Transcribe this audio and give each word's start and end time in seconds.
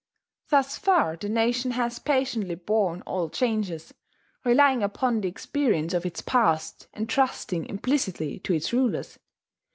Thus 0.49 0.79
far 0.79 1.15
the 1.15 1.29
nation 1.29 1.69
has 1.77 1.99
patiently 1.99 2.55
borne 2.55 3.01
all 3.03 3.29
changes. 3.29 3.93
relying 4.43 4.81
upon 4.81 5.21
the 5.21 5.27
experience 5.27 5.93
of 5.93 6.07
its 6.07 6.23
past, 6.23 6.87
and 6.91 7.07
trusting 7.07 7.67
implicitly 7.69 8.39
to 8.39 8.53
its 8.53 8.73
rulers. 8.73 9.19